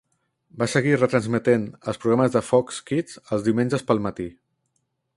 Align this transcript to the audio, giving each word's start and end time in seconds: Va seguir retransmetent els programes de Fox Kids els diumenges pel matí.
Va 0.61 0.67
seguir 0.71 0.95
retransmetent 1.01 1.67
els 1.93 2.01
programes 2.05 2.33
de 2.37 2.43
Fox 2.49 2.83
Kids 2.93 3.23
els 3.37 3.47
diumenges 3.49 3.89
pel 3.91 4.03
matí. 4.09 4.31